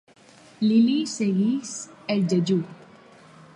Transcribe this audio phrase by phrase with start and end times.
[0.67, 1.73] L'ili segueix
[2.17, 2.59] el jejú.